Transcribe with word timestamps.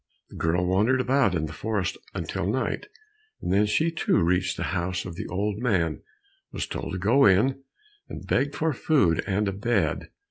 The 0.31 0.35
girl 0.35 0.65
wandered 0.65 0.99
about 0.99 1.35
in 1.35 1.45
the 1.45 1.53
forest 1.53 1.95
until 2.15 2.47
night, 2.47 2.87
and 3.39 3.53
then 3.53 3.67
she 3.67 3.91
too 3.91 4.17
reached 4.23 4.57
the 4.57 4.63
house 4.73 5.05
of 5.05 5.13
the 5.15 5.27
old 5.27 5.59
man, 5.59 6.01
was 6.51 6.65
told 6.65 6.93
to 6.93 6.97
go 6.97 7.25
in, 7.25 7.61
and 8.09 8.25
begged 8.25 8.55
for 8.55 8.73
food 8.73 9.23
and 9.27 9.47
a 9.47 9.51
bed. 9.53 10.09